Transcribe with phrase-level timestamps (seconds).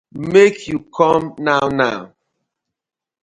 [0.31, 2.01] Mak yu com naw naw.